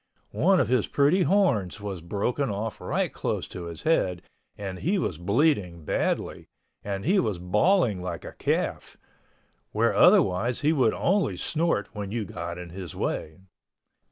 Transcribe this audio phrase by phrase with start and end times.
[0.33, 4.23] One of his pretty horns was broken off right close to his head
[4.57, 6.47] and he was bleeding badly,
[6.83, 12.57] and he was bawling like a calf—where otherwise he would only snort when you got
[12.57, 13.41] in his way.